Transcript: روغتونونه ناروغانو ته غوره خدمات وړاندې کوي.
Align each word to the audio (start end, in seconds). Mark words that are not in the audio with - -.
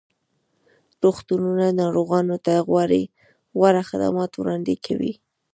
روغتونونه 1.03 1.65
ناروغانو 1.81 2.35
ته 2.45 2.53
غوره 3.57 3.81
خدمات 3.89 4.31
وړاندې 4.35 4.75
کوي. 4.85 5.13